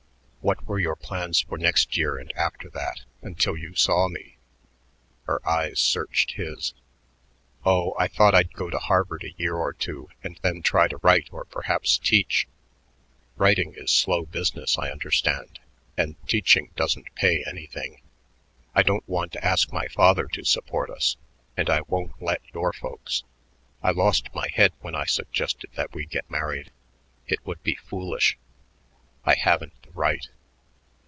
[0.43, 4.37] "What were your plans for next year and after that until you saw me?"
[5.27, 6.73] Her eyes searched his.
[7.63, 10.97] "Oh, I thought I'd go to Harvard a year or two and then try to
[11.03, 12.47] write or perhaps teach.
[13.37, 15.59] Writing is slow business, I understand,
[15.95, 18.01] and teaching doesn't pay anything.
[18.73, 21.17] I don't want to ask my father to support us,
[21.55, 23.23] and I won't let your folks.
[23.83, 26.71] I lost my head when I suggested that we get married.
[27.27, 28.39] It would be foolish.
[29.23, 30.29] I haven't the right."